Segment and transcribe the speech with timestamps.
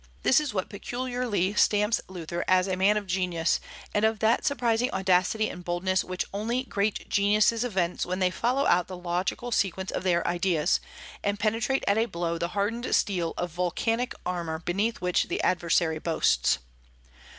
[0.23, 3.59] This is what peculiarly stamps Luther as a man of genius,
[3.93, 8.65] and of that surprising audacity and boldness which only great geniuses evince when they follow
[8.65, 10.79] out the logical sequence of their ideas,
[11.23, 15.99] and penetrate at a blow the hardened steel of vulcanic armor beneath which the adversary
[15.99, 16.57] boasts.